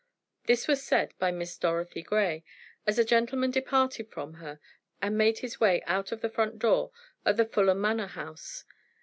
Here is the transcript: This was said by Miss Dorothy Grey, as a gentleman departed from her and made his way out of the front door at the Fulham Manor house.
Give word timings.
This 0.45 0.67
was 0.67 0.81
said 0.83 1.13
by 1.19 1.29
Miss 1.29 1.55
Dorothy 1.59 2.01
Grey, 2.01 2.43
as 2.87 2.97
a 2.97 3.05
gentleman 3.05 3.51
departed 3.51 4.09
from 4.09 4.33
her 4.41 4.59
and 4.99 5.15
made 5.15 5.37
his 5.45 5.59
way 5.59 5.83
out 5.83 6.11
of 6.11 6.21
the 6.21 6.27
front 6.31 6.57
door 6.57 6.89
at 7.23 7.37
the 7.37 7.45
Fulham 7.45 7.81
Manor 7.81 8.07
house. 8.07 8.63